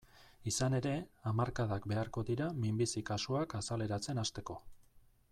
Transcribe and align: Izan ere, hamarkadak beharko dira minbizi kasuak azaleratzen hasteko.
Izan 0.51 0.75
ere, 0.77 0.93
hamarkadak 1.31 1.85
beharko 1.91 2.23
dira 2.29 2.47
minbizi 2.63 3.03
kasuak 3.09 3.53
azaleratzen 3.61 4.23
hasteko. 4.23 4.57